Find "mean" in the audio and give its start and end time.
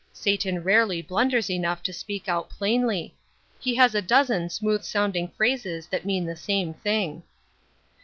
6.05-6.25